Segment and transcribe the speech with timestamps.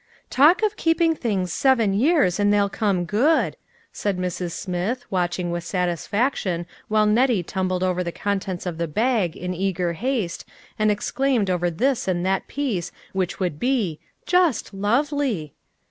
[0.31, 3.55] "Talk of keeping things seven years and they'll come good,"
[3.93, 4.53] said Mrs.
[4.53, 9.93] Smith, watching with satisfaction while Nettie tumbled over the contents of the bag in eager
[9.93, 10.43] haste
[10.79, 15.53] and exclaimed over this and that piece which would be "just lovely."